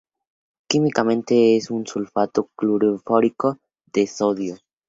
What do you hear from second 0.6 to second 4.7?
Químicamente es un sulfato-fluoruro de sodio.